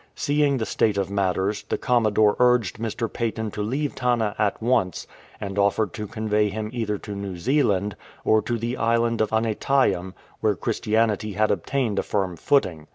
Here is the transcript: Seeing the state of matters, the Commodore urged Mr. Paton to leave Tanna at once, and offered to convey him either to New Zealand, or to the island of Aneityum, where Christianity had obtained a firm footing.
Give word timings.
Seeing 0.15 0.57
the 0.57 0.65
state 0.65 0.97
of 0.97 1.11
matters, 1.11 1.61
the 1.69 1.77
Commodore 1.77 2.35
urged 2.39 2.79
Mr. 2.79 3.07
Paton 3.07 3.51
to 3.51 3.61
leave 3.61 3.93
Tanna 3.93 4.35
at 4.39 4.59
once, 4.59 5.05
and 5.39 5.59
offered 5.59 5.93
to 5.93 6.07
convey 6.07 6.49
him 6.49 6.71
either 6.73 6.97
to 6.97 7.13
New 7.15 7.37
Zealand, 7.37 7.95
or 8.25 8.41
to 8.41 8.57
the 8.57 8.77
island 8.77 9.21
of 9.21 9.29
Aneityum, 9.31 10.15
where 10.39 10.55
Christianity 10.55 11.33
had 11.33 11.51
obtained 11.51 11.99
a 11.99 12.01
firm 12.01 12.35
footing. 12.35 12.87